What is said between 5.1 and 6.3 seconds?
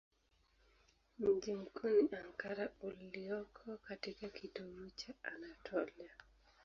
Anatolia.